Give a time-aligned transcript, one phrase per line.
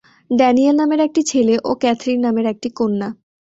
[0.31, 3.09] Daniel নামের একটি ছেলে, ও ক্যাথরিন নামের এক কন্যা।